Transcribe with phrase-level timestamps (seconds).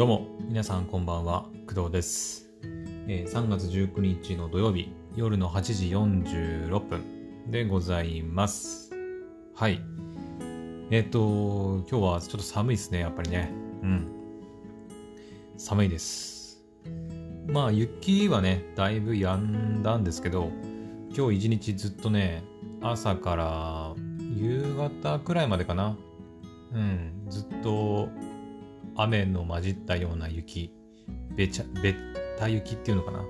[0.00, 2.48] どうも、皆さんこんばんは、工藤です。
[3.06, 8.94] え3月19日の土曜日、夜の8時46分でございます。
[9.54, 9.82] はい。
[10.90, 13.52] えっ、と、今日はちょっと寒いですね、やっぱりね。
[13.82, 14.08] うん。
[15.58, 16.62] 寒いです。
[17.48, 20.50] まあ、雪はね、だいぶ止んだんですけど、
[21.14, 22.42] 今日一日ずっとね、
[22.80, 23.94] 朝から
[24.34, 25.94] 夕方くらいまでかな。
[26.72, 28.08] うん、ずっと
[28.96, 30.72] 雨の混じったような雪、
[31.36, 31.94] べちゃ、べっ
[32.38, 33.24] た雪っていうのかな？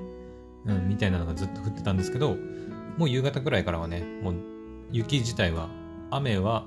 [0.66, 2.36] うん、みたいなのがずっと降ってたんですけど、
[2.98, 4.34] もう夕方くらいからはね、もう
[4.92, 5.68] 雪自体は、
[6.10, 6.66] 雨は、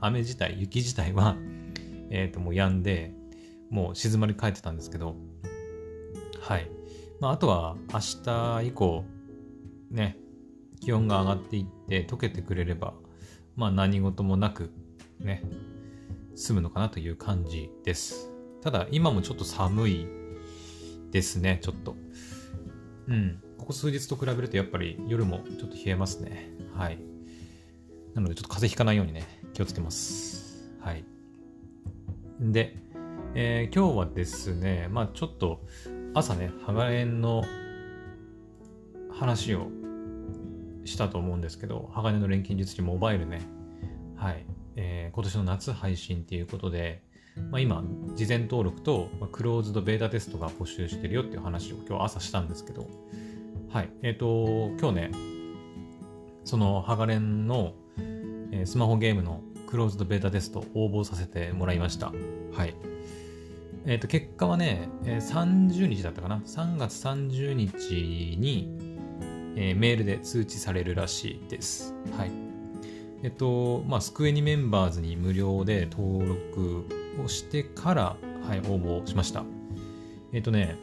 [0.00, 1.36] 雨自体、雪自体は、
[2.10, 3.14] えっ、と、もう止んで、
[3.70, 5.16] もう静まり返ってたんですけど、
[6.40, 6.68] はい。
[7.20, 9.04] まあ、あとは明日以降、
[9.90, 10.16] ね、
[10.80, 12.94] 気温が上がっていって溶けてくれれば、
[13.56, 14.70] まあ何事もなく、
[15.18, 15.42] ね、
[16.34, 18.30] 済むのかなという感じです。
[18.62, 20.06] ただ、今もちょっと寒い
[21.10, 21.96] ですね、ちょっと。
[23.08, 23.42] うん。
[23.58, 26.50] ここ数日と比べるとやっぱり夜もちょっと冷えますね。
[26.74, 26.98] はい。
[28.14, 30.70] なのでちょっと風邪ひかないようにね、気をつけます。
[30.80, 31.04] はい。
[32.40, 32.76] で、
[33.34, 35.64] えー今日はですね、まあちょっと
[36.14, 37.44] 朝ね、ハガレンの
[39.12, 39.68] 話を
[40.84, 43.42] したと思うんですけど、鋼の錬金術師モバイルね、
[44.16, 44.44] はい、
[44.76, 47.02] えー今年の夏配信っていうことで、
[47.50, 47.82] まあ、今、
[48.14, 52.88] 事前登録と、クローズドベータテストが募集してるよっていう話を今日朝したんですけど、
[53.70, 55.10] はい、えっ、と、今日ね、
[56.44, 62.12] そのハガレンの、えースマホゲームのクローズドベータテスト応募させてもらいました。
[62.52, 62.74] はい。
[63.86, 68.68] えっ、と、結果はね、えー30日だったかな ?3 月30日に、
[69.56, 71.94] えーメールで通知されるらしいです。
[72.16, 72.49] はい。
[73.22, 76.86] えっと、まあ、スクエニメンバーズに無料で登録
[77.22, 79.44] をしてから、はい、応募しました。
[80.32, 80.76] えっとね、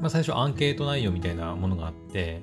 [0.00, 2.40] まあ、最初アンケート内容みたいなものがあって、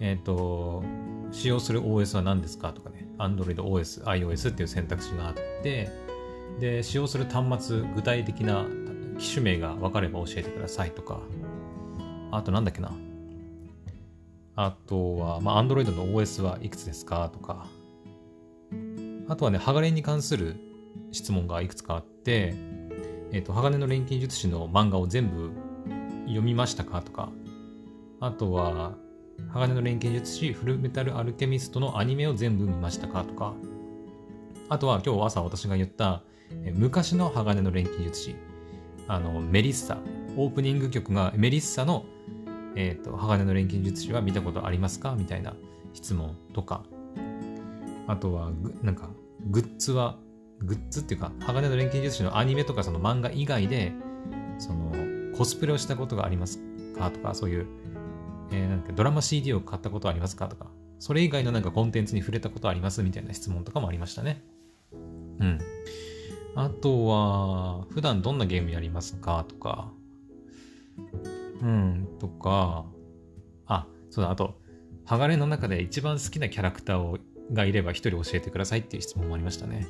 [0.00, 0.84] えっと、
[1.32, 5.90] 使用する OS は何ですかとかね、Android OS、iOS っていう選択肢があって、
[6.60, 8.66] で、使用する端末、具体的な
[9.18, 11.20] 機種名が分かれば教えてくださいとか、
[12.30, 12.92] あとなんだっけな、
[14.54, 17.66] あとは、まあ、Android の OS はいくつですかとか、
[19.28, 20.56] あとはね、鋼に関する
[21.12, 22.54] 質問がいくつかあって、
[23.32, 25.50] えっ、と、鋼の錬金術師の漫画を全部
[26.26, 27.30] 読みましたかとか、
[28.20, 28.94] あとは、
[29.48, 33.54] 鋼の錬金術師フルメタルアルケミストのアニメを全部見ましたかとか、
[34.68, 36.22] あとは今日朝私が言った、
[36.74, 38.36] 昔の鋼の錬金術師、
[39.08, 39.98] あの、メリッサ、
[40.36, 42.04] オープニング曲がメリッサの
[42.76, 45.16] えっ、と、鋼の錬金術師は見たことありますか？
[45.18, 45.54] みたいな
[45.94, 46.84] 質問とか、
[48.06, 49.10] あとはぐ、なんか、
[49.50, 50.18] グッズは、
[50.60, 53.92] グッズっていうか、鋼の錬金術師のアニメとかその漫画以外で、
[54.58, 54.92] その、
[55.36, 56.60] コスプレをしたことがあります
[56.98, 57.66] かとか、そういう、
[58.52, 60.66] えーなんかドラマ CD を買ったことありますかとか、
[60.98, 64.42] それ以外のなんかコンテンツに触れたことありますみたいな質問とかもありましたね。
[65.40, 65.58] うん。
[66.54, 69.92] あとは、普段どんなゲームやりますかとか、
[71.60, 72.86] うん、とか、
[73.66, 74.54] あ、そうだ、あと、
[75.04, 77.18] 鋼の中で一番好きなキャラクターを
[77.52, 79.86] がいれば一人教えてくださいっていう質問もありましたね。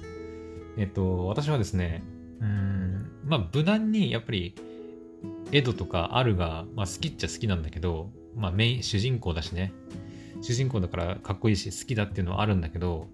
[0.76, 2.02] えっと、私はですね、
[2.40, 4.54] うん、まあ、無難にやっぱり、
[5.52, 9.72] エドとかアルが、まあ、好きっちゃ好きなんだけど、まあ、メイン、主人公だしね。
[10.42, 13.08] 主人公だからかっこいいし好きだっていうのはあるんだけど、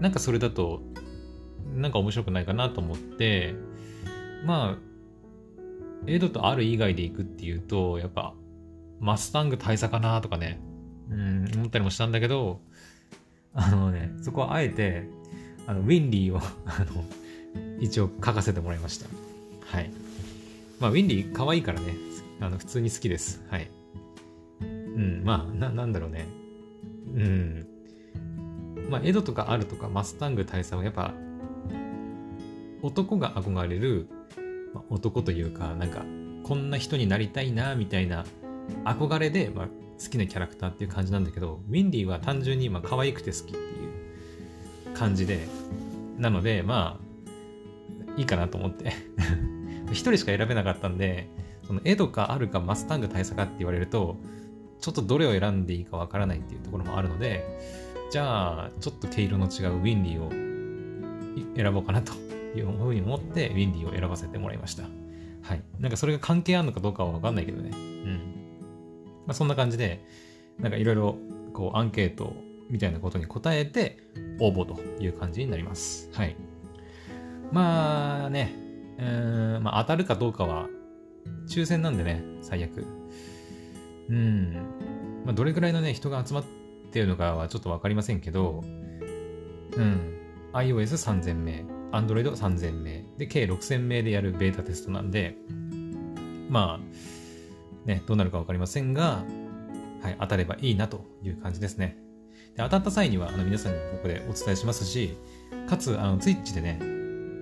[0.00, 0.82] なんかそれだと、
[1.74, 3.54] なんか面白くないかなと思って、
[4.44, 4.78] まあ、
[6.06, 8.34] エドとアル以外で行くっていうと、やっぱ、
[9.00, 10.60] マスタング大佐かなとかね、
[11.10, 12.60] うん、思ったりもしたんだけど、
[13.54, 15.04] あのね、そこはあえて、
[15.66, 17.04] あの、ウィンリーを、 あの、
[17.80, 19.06] 一応書かせてもらいました。
[19.64, 19.90] はい。
[20.80, 21.94] まあ、ウィンリー可愛いからね、
[22.40, 23.42] あの、普通に好きです。
[23.48, 23.68] はい。
[24.60, 26.26] うん、まあ、な、なんだろうね。
[27.14, 27.66] うん。
[28.90, 31.14] まあ、エドとかアルとかマスタング大佐はやっぱ、
[32.82, 34.08] 男が憧れる、
[34.74, 36.04] まあ、男というか、なんか、
[36.42, 38.26] こんな人になりたいな、みたいな
[38.84, 39.68] 憧れで、まあ、
[40.02, 43.60] 好きなキャラクターっていう感じなんだけど、ウィンリーは単純にまあ可愛くて好きってい
[44.92, 45.46] う感じで、
[46.18, 48.92] なので、まあ、いいかなと思って。
[49.90, 51.28] 一人しか選べなかったんで、
[51.66, 54.16] そのエドかアルかマスタング大佐かって言われると、
[54.80, 57.44] ちょっとどれを選んでいいかわからないっていうところもあるので、
[58.10, 60.30] じゃあ、ちょっと毛色の違うウィンリーを
[61.56, 62.12] 選ぼうかなと
[62.56, 64.84] いうふうに思って、ウィンリーを選ばせてもらいました。
[65.42, 65.62] はい。
[65.78, 67.70] なんかそれが関係あるのかどうかはわかんないけどね。
[67.72, 68.33] うん。
[69.26, 70.04] まあそんな感じで、
[70.58, 71.18] なんかいろいろ
[71.52, 72.34] こうアンケート
[72.70, 73.98] みたいなことに答えて
[74.40, 76.10] 応募という感じになります。
[76.12, 76.36] はい。
[77.52, 78.54] まあね、
[78.98, 80.68] うん、まあ当たるかどうかは
[81.48, 82.86] 抽選なんでね、最悪。
[84.08, 84.52] うん。
[85.24, 86.44] まあどれぐらいのね、人が集まっ
[86.90, 88.62] ているのかはちょっとわかりませんけど、
[89.76, 90.14] うん。
[90.52, 95.36] iOS3000 名、Android3000 名、で、計6000名でやるベータテストなんで、
[96.48, 96.80] まあ、
[97.84, 99.24] ね、どうなるかわかりませんが、
[100.02, 101.96] はい、当たればいいなという感じですね。
[102.56, 105.16] で当たった際には、あの皆さんにここでお伝えしますし、
[105.68, 106.78] かつ、あの、Twitch でね、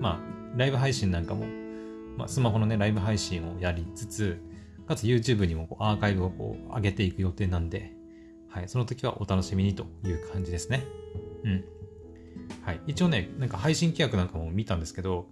[0.00, 1.46] まあ、ライブ配信なんかも、
[2.16, 4.40] まあ、スマホのね、ライブ配信をやりつつ、
[4.86, 7.92] かつ YouTube にもこうアーカイブをこう上げていく予定なんで、
[8.48, 10.84] はい、その時はお楽しみにという感じですね。
[11.44, 11.64] うん。
[12.62, 12.80] はい。
[12.86, 15.28] 一応ね、なんか配信規約なんかも見たんですけど、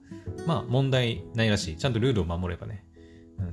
[0.47, 1.77] まあ問題ないらしい。
[1.77, 2.85] ちゃんとルールを守ればね。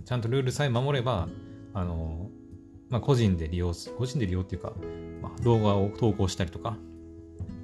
[0.04, 1.28] ちゃんとルールさえ守れば、
[1.74, 2.30] あの
[2.90, 4.74] まあ個人で利用す、個人で利用っていうか、
[5.22, 6.78] まあ、動画を投稿したりとか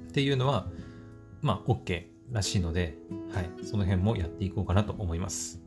[0.08, 0.66] っていうのは、
[1.42, 2.96] まあ OK らしいので、
[3.32, 3.50] はい。
[3.64, 5.60] その辺もやっていこうかなと思います。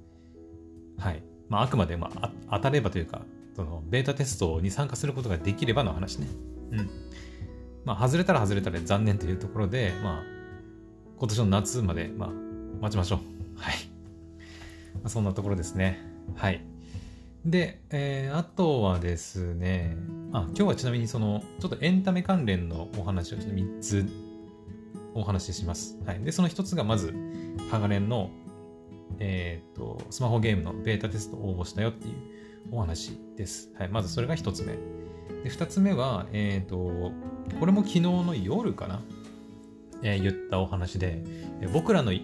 [0.98, 1.24] はい。
[1.50, 3.22] まああくまで、まあ当たればというか、
[3.56, 6.28] そのベータテストに参加することができればの話ね。
[6.72, 6.90] うん。
[7.86, 10.38] まあ外れたら外れたら残念というところで、まあ
[11.20, 12.30] 今年の夏まで、まあ、
[12.80, 13.20] 待ちましょう。
[13.60, 13.74] はい。
[14.96, 16.00] まあ、そんなところですね。
[16.36, 16.62] はい。
[17.46, 19.96] で、えー、あとはですね、
[20.34, 24.06] あ、今日はちなみにその、ちょっとエンタメ関連のお話をちょっと3つ
[25.14, 25.98] お話しします。
[26.06, 26.20] はい。
[26.22, 27.14] で、その1つがまず、
[27.72, 28.30] ハガレンの、
[29.20, 32.14] えっ、ー、と、スマホゲームのベータテスト応募したよっていう
[32.72, 33.72] お話です。
[33.78, 33.90] はい。
[33.90, 34.74] まずそれが1つ目。
[35.44, 37.12] で、2つ目は、えっ、ー、と、
[37.60, 39.02] これも昨日の夜かな
[40.04, 41.24] えー、言ったお話で、
[41.62, 42.20] え僕らの、え、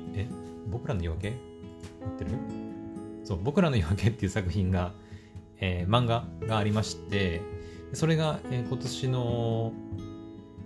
[0.69, 2.31] 僕らの夜明け合ってる？
[3.23, 4.93] そう、僕らの夜明けっていう作品が、
[5.59, 7.41] えー、漫画がありまして、
[7.93, 9.73] それが、えー、今年の、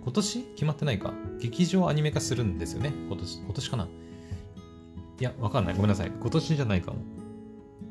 [0.02, 0.42] 今年？
[0.54, 1.12] 決まってないか。
[1.38, 2.92] 劇場アニメ化するんですよね。
[3.08, 5.74] 今年、今年かないや、わかんない。
[5.74, 6.10] ごめんなさい。
[6.10, 6.98] 今年じゃないかも。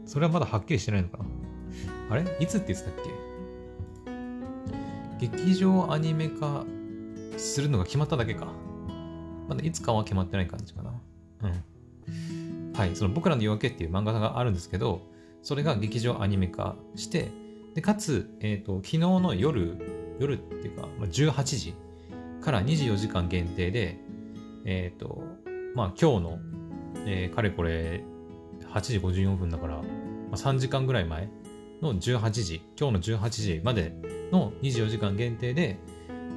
[0.06, 1.26] それはまだはっきりしてないのかな
[2.10, 2.24] あれ？
[2.40, 2.94] いつって言ってたっ
[5.20, 5.28] け？
[5.28, 6.66] 劇場アニメ化
[7.38, 8.48] するのが決まっただけか。
[9.48, 10.94] まだいつかは決まってない感じかな。
[11.44, 11.64] うん。
[12.78, 15.02] はい、その僕らの夜明けっていう漫画があるんですけど、
[15.42, 17.32] それが劇場アニメ化して、
[17.74, 21.74] で、かつ、え、ー、と、昨日の夜、夜っていうか、まあ、18時
[22.40, 23.98] から24時間限定で、
[24.64, 25.24] えっ、ー、と、
[25.74, 26.40] まあ今日の、
[27.08, 28.04] えー、かれこれ
[28.72, 29.82] 8時54分だから、ま
[30.34, 31.32] あ、3時間ぐらい前
[31.82, 33.96] の18時、今日の18時まで
[34.32, 35.80] の24時間限定で、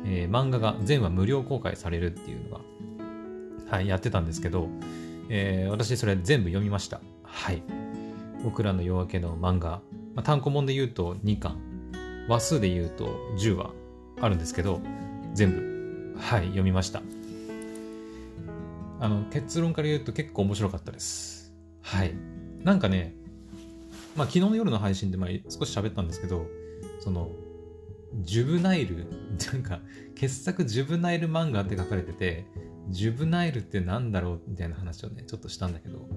[0.06, 2.60] えー、漫画が全話無料公開されるっていうのが
[3.70, 4.68] はい、やってたんですけど、
[5.32, 7.00] えー、私それ全部読みました。
[7.22, 7.62] はい。
[8.42, 9.80] 僕らの夜明けの漫画、
[10.14, 11.56] まあ、単行本で言うと2巻、
[12.28, 13.06] 話数で言うと
[13.38, 13.70] 10話
[14.20, 14.80] あるんですけど、
[15.32, 17.00] 全部、はい、読みました。
[18.98, 21.54] あの、結論から言うと結構面白かったです。
[21.80, 22.12] はい。
[22.64, 23.14] なんかね、
[24.16, 26.46] まあ昨日の夜の配信でま少し喋ったんですけど、
[26.98, 27.30] その、
[28.22, 29.06] ジュブナイル、
[29.52, 29.80] なんか、
[30.16, 32.44] 傑作ジュブナイル漫画って書かれてて、
[32.88, 36.08] ジュブナイルってなんだろうみたいな話をね、ちょっとしたんだけど、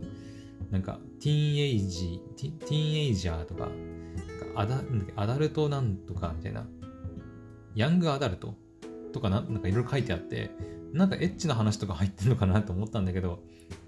[0.72, 4.82] なんか、ティーンエイジ、ティティーンエイジャーとか、なんかアダ
[5.16, 6.66] アダルトなんとかみたいな、
[7.76, 8.56] ヤングアダルト
[9.12, 10.52] とかなんかいろいろ書いてあって、
[10.94, 13.40] なんかエッチな話とか入ってんのかなと思ったんだけど、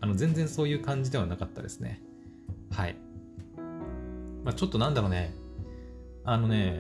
[0.02, 2.02] あの、全然そういう感じではなかったですね。
[2.72, 2.96] はい。
[4.44, 5.36] まあ、ちょっとなんだろうね。
[6.24, 6.80] あのね、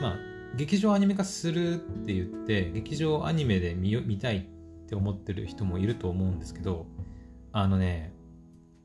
[0.00, 0.16] まあ、
[0.56, 4.42] 劇場アニメ化するって言って、劇場アニメで見見たいっ
[4.92, 6.86] って思ってる人もいると思うんですけど、
[7.50, 8.12] あのね、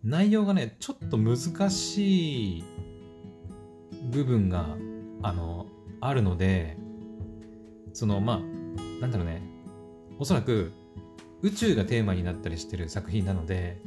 [0.06, 2.64] 内容がね、ちょっと難しい
[4.10, 4.78] 部分が、
[5.22, 5.66] あの、
[6.00, 6.78] あるので、
[7.92, 9.42] その、まあ、なんだろうね、
[10.18, 10.72] おそらく
[11.42, 13.82] 宇宙がテーマになったりしてる作品なので、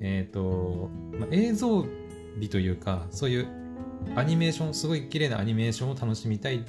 [0.00, 1.84] えっ、ー、と、まあ、映像
[2.38, 3.48] 美というか、そういう
[4.14, 6.64] アニメーション、すごい綺麗なアニメーションを楽しみたい、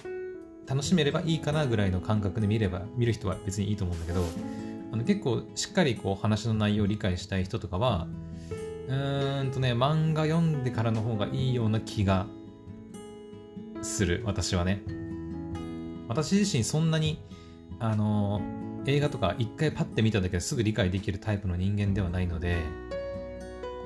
[0.65, 4.23] 楽しめればいいかなぐらいの感覚で見れば、見る人は別にいいと思うんだけど、
[4.93, 8.07] あの結構しっかりこう話の内容を理解したい人とかは、
[8.87, 12.27] うーんとね、漫画読んでからの方がいいような気が
[13.81, 14.83] する、私はね。
[16.07, 17.19] 私自身そんなに、
[17.79, 18.39] あの、
[18.85, 22.61] 映画とか一回パッて見ただけですぐ理解できるタイプの人間ではないので、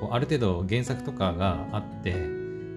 [0.00, 2.16] こうある程度原作とかがあって、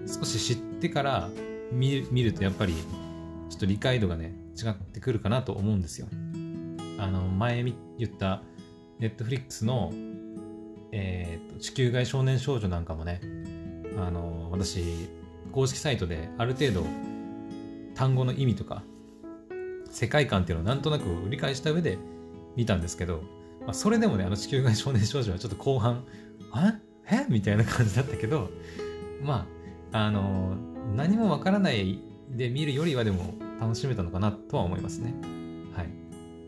[0.06, 1.28] 少し知ってから
[1.70, 2.72] 見るとやっぱり
[3.50, 6.06] ちょっと理解度がね、違ってくるかなと思うんですよ。
[6.98, 7.64] あの、前
[8.04, 8.42] 言った
[8.98, 9.92] ネットフリックスの、
[10.90, 13.20] えー、と地球外少年少女なんかもね、
[13.96, 14.82] あの、私、
[15.52, 16.84] 公式サイトである程度
[17.94, 18.82] 単語の意味とか、
[19.90, 21.98] 世界観っていうのをなんとなく理解した上で
[22.56, 23.22] 見たんですけど、
[23.60, 26.04] まあ、それでもね、あの地球外少年少女はちょっと後半、
[26.50, 26.78] あ
[27.10, 27.26] え？
[27.28, 28.50] みたいな感じだったけど、
[29.22, 29.46] ま
[29.92, 30.56] あ、あの、
[30.96, 35.41] 何もわからないで見るよりはでも楽しめたのかなとは思いますね。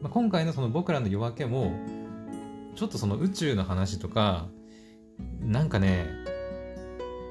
[0.04, 1.72] まあ、今回のその僕らの夜明けも、
[2.74, 4.48] ちょっとその宇宙の話とか、
[5.40, 6.06] なんかね、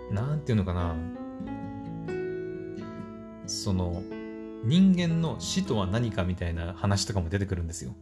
[0.10, 0.96] なんていうのかな、
[3.46, 4.02] その、
[4.64, 7.94] 人間の死とは何かみたいな話とかも出てくるんですよ。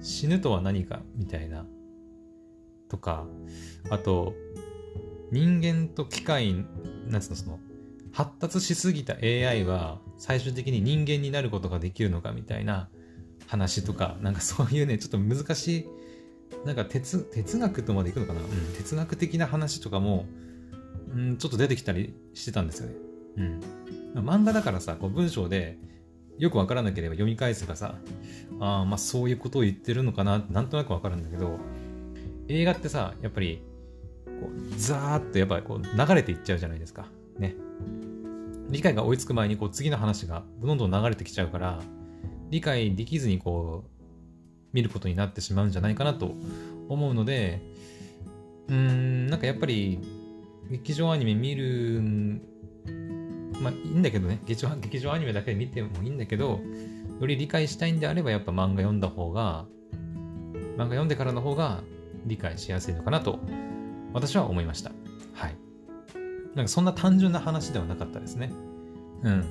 [0.00, 1.66] 死ぬとは何かみたいな。
[2.88, 3.26] とか、
[3.90, 4.32] あと、
[5.30, 6.54] 人間と機械、
[7.10, 7.60] なんつうの、その、
[8.12, 12.88] 発達しすぎた AI は最終的に人間になることができるのかみたいな
[13.46, 15.86] 話とか、なんかそういうね、ちょっと難しい、
[16.66, 20.26] なんか哲哲学とまでいくのかな、うん、哲学的な話とかも、
[21.14, 22.94] うん、ちょっと出てきたりしてたんですよね。
[24.16, 24.24] うん。
[24.24, 25.78] 漫画だからさ、こう文章で
[26.38, 27.96] よくわからなければ読み返せばさ、
[28.60, 31.58] ああ、まあそういうことを言ってるのかなってなんとなくわかるんだけど、
[32.48, 33.62] 映画ってさ、やっぱり、
[34.26, 37.06] こう、ザーッとやっぱりこう流れていっちゃうじゃないですか。
[37.38, 37.54] ね。
[38.70, 41.80] 理解が追いつく前にこう次の話がどんどん流れてきちゃうから、
[42.54, 43.90] 理解できずにこう、
[44.72, 46.36] 見ることになってしまうんじゃないかなと
[46.88, 47.60] 思うので、
[48.68, 49.98] うーん、なんかやっぱり、
[50.70, 52.00] 劇場アニメ見る
[53.60, 56.60] まあいいんだけどね劇場、劇場アニメだけで見てもいいんだけど、
[57.20, 59.66] より理解したいんであればやっぱ漫画読んだ方が、
[60.76, 61.82] 漫画読んでからの方が
[62.24, 63.40] 理解しやすいのかなと
[64.12, 64.92] 私は思いました。
[65.32, 65.56] はい。
[66.54, 68.52] なんかそんな単純な話ではなかったですね。
[69.24, 69.44] うん。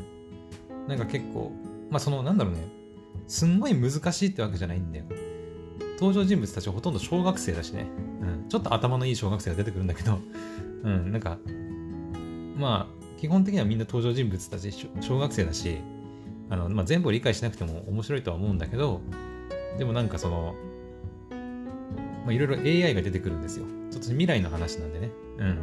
[0.88, 1.52] なんか結構、
[1.90, 2.83] まあそのなんだろうね、
[3.27, 5.06] すんごい難しいってわけじゃないんだよ。
[6.00, 7.88] 登場人物たちはほとんど小学生だしね。
[8.22, 8.50] うん。
[8.50, 10.20] ちょっと頭のいい小学生が出てくるんだけど、
[10.84, 11.38] うん、なんか、
[12.58, 15.77] まあ、基本的にはみんな登場人物たち小学生だし、
[16.50, 19.01] あの、まあ、全部を理解しなくても面白いとは思うんだけど、
[19.77, 20.56] でもなんかその、
[22.25, 23.65] まあ、いろいろ AI が出てくるんですよ。
[23.92, 25.12] ちょっと未来の話なんでね。
[25.38, 25.56] うん。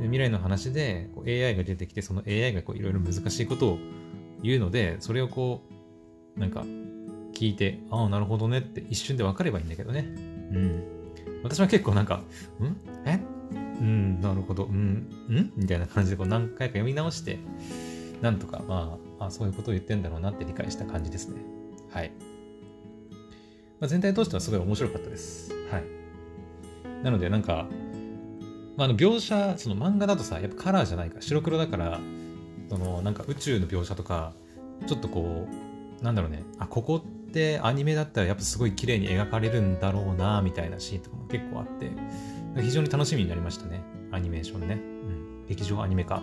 [0.00, 3.78] で未来の話でこう AI が出てきて、その AI がこういろいろ難しいことを
[4.42, 5.73] 言うので、それをこう、
[6.36, 6.64] なんか
[7.32, 10.06] 聞いて、ああ、なるほどねって一瞬で分かればいいんだけどね。
[10.52, 10.82] うん。
[11.42, 12.22] 私は結構なんか、
[12.60, 12.76] ん？
[13.06, 13.20] え？
[13.52, 15.52] うん、なるほど、うん、ん？
[15.56, 17.38] みたいな感じでこう何回か読み直して、
[18.22, 21.42] なんとか、まあ、あそういうことを言ってんだろうなって理解した感じですね。
[21.90, 22.12] はい。
[23.80, 25.52] まあ、全体通してはすごい面白かったです。
[25.70, 25.84] はい。
[27.02, 27.68] なので、なんか、
[28.76, 32.00] まあ、あの描写、その漫画だとさ、やっぱカラーじゃないか、白黒だから、
[32.70, 34.32] そのなんか宇宙の描写とか、
[34.86, 35.63] ちょっとこう、
[36.04, 41.90] なんだろうね、あ、ここってアニメだったらやっぱすごい綺麗に描かれるんだろうな、みたいなシーンとかも結構あって、
[42.60, 43.82] 非常に楽しみになりましたね。
[44.12, 44.74] アニメーションね。
[44.74, 45.46] うん。
[45.48, 46.22] 劇場アニメ化。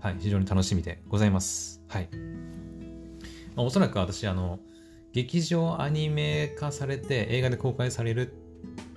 [0.00, 0.16] はい。
[0.18, 1.82] 非常に楽しみでございます。
[1.88, 2.08] はい。
[3.54, 4.60] まあ、おそらく私、あの、
[5.12, 8.32] 劇場アニメ化されて映画で公開される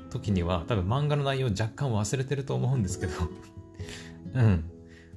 [0.10, 3.14] 時には多分漫画の内容若干忘れてると思うんですけど
[4.36, 4.64] うん。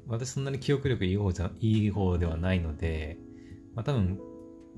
[0.08, 3.16] 私そんなに記憶力いい方じゃ、いい方ではないので、
[3.76, 4.18] まあ多分、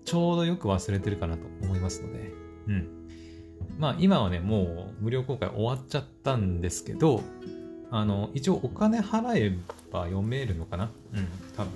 [0.04, 2.33] ちょうどよく忘れてるかなと思いますので、
[2.69, 2.88] うん。
[3.78, 7.23] まあ今はね、もう無料公開終わっちゃったんですけど、
[7.90, 9.59] あの、一応お金払え
[9.92, 11.71] ば読めるのかなうん、多分。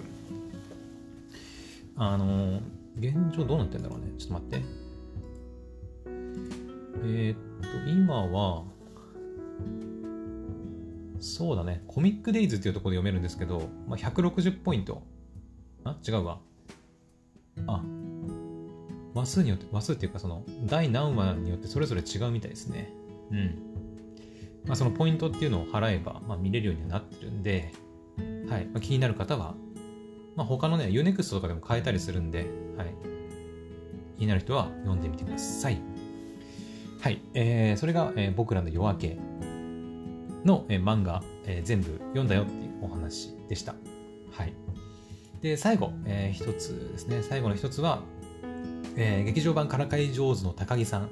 [1.97, 2.61] あの、
[2.99, 4.07] 現状どうなってんだろうね。
[4.19, 4.85] ちょっと待って。
[7.07, 8.65] えー、っと、今は、
[11.21, 11.83] そうだね。
[11.87, 15.03] コミックデイズっていうところで読めるんですけど、まあ、160ポイント。
[15.85, 15.97] あ？
[16.07, 16.39] 違うわ。
[17.67, 17.83] あ、
[19.15, 22.93] 話数によって、話数っていうかその、第何話によってそれぞれ違うみたいですね。
[23.31, 23.75] うん。
[24.67, 27.73] まあ、そのポイントっていうのを払えば、まあ、見れるようにはなってるんで、
[28.49, 28.67] はい。
[28.67, 29.55] まあ、気になる方は、
[30.37, 32.95] まあ、他のね、Unext とかでも買えたりするんで、はい。
[34.19, 35.81] 気になる人は読んでみてください。
[37.01, 37.21] はい。
[37.35, 39.19] えー、それが、えー、僕らの夜明け
[40.45, 43.75] の、えー、漫画、えー、全部読んだよっていうお話でした。
[44.33, 44.55] はい。
[45.43, 47.23] で、最後、えー、一つですね。
[47.23, 48.03] 最後の一つは、
[48.97, 51.11] えー、劇場版からかい上手の高木さん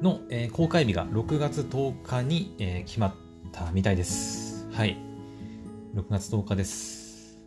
[0.00, 3.14] の、えー、公開日が6月10日に、えー、決まっ
[3.52, 4.68] たみたいです。
[4.72, 4.96] はい。
[5.94, 7.38] 6月10日です。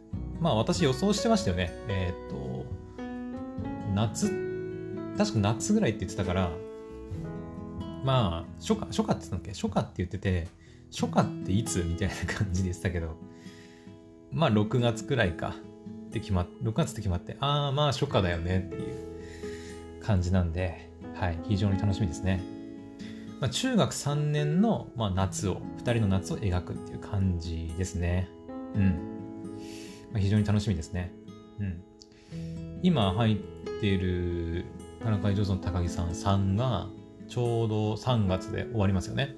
[0.41, 1.71] まあ私予想してましたよね。
[1.87, 2.65] えっ、と、
[3.93, 4.27] 夏、
[5.17, 6.51] 確か夏ぐらいって言ってたから、
[8.03, 9.51] まあ、初夏、初夏って言ったっけ？
[9.53, 10.47] 初夏って言ってて、
[10.91, 13.15] 初夏っていつみたいな感じでしたけど、
[14.31, 15.55] まあ6月くらいか
[16.07, 19.10] って決まっ、6月って決まって、ああまあ初夏だよねっていう
[20.03, 22.41] 感じなんで、はい、非常に楽しみですね。
[23.39, 28.29] まあ、中学3年の、まあ、夏を、2人の夏を描くっていう感じですね。
[28.75, 28.83] うん。
[30.11, 31.11] まあ、非常に楽しみですね。
[31.59, 31.83] うん。
[32.83, 33.35] 今入っ
[33.81, 34.65] ている、
[35.03, 36.87] 田中上手の高木さんさんが、
[37.27, 39.35] ちょうど3月で終わりますよね。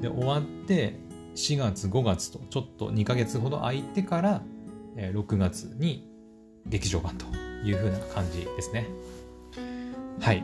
[0.00, 0.98] で、終わって、
[1.34, 4.42] 4月5月とちょっと2ヶ月ほど空いてから
[4.96, 6.08] 6月に
[6.66, 7.24] 劇場版と
[7.64, 8.86] いう風な感じですね
[10.22, 10.42] はい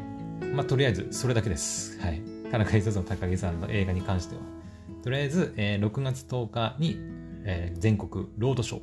[0.55, 2.21] まあとりあえずそれだけですはい
[2.51, 4.43] 田中一つの高木さんの映画に関しては
[5.03, 6.97] とりあえず、えー、6月10日に、
[7.45, 8.81] えー、全国ロードショー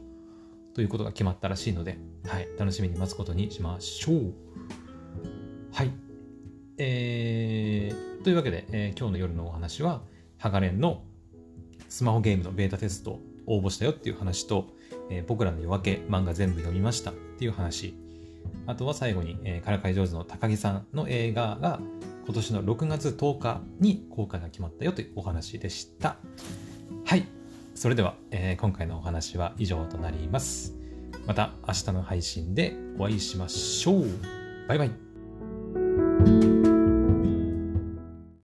[0.73, 1.97] ということが決まったらしいので、
[2.27, 4.33] はい、楽しみに待つことにしましょう。
[5.71, 5.91] はい。
[6.77, 10.01] えー、というわけで、えー、今日の夜のお話は、
[10.37, 11.03] ハガレンの
[11.87, 14.67] スマホゲームのベータテスト応募したよっていう話と、
[15.09, 17.95] えー、僕らの夜明け漫画全部読みましたっていう話。
[18.67, 21.79] あとは最後に、えー、からかい上手の高木さんの映画が
[22.25, 26.17] 今年の6月10日に公開が決まったよというお話でした。
[27.05, 27.27] はい。
[27.75, 30.73] それでは、えー、今回のお話は以上となります。
[31.27, 34.05] また明日の配信でお会いしましょう。
[34.67, 36.54] バイバイ。